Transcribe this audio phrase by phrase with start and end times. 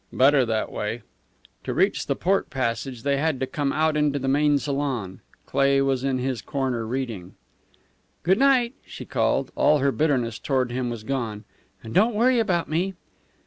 [0.11, 1.03] "Better that way."
[1.63, 5.21] To reach the port passage they had to come out into the main salon.
[5.45, 7.35] Cleigh was in his corner reading.
[8.23, 9.51] "Good night," she called.
[9.55, 11.43] All her bitterness toward him was gone.
[11.83, 12.95] "And don't worry about me."